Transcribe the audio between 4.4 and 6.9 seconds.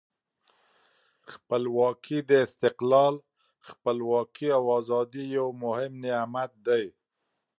او آزادۍ یو مهم نعمت دی.